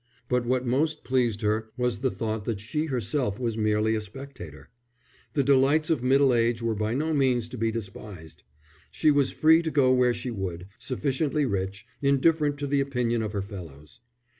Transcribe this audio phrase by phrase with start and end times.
[0.27, 4.71] But what most pleased her was the thought that she herself was merely a spectator.
[5.35, 8.41] The delights of middle age were by no means to be despised;
[8.89, 13.33] she was free to go where she would, sufficiently rich, indifferent to the opinion of
[13.33, 13.99] her fellows.